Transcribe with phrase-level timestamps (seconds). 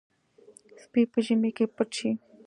[0.81, 2.11] سپي په ژمي کې پټ شي.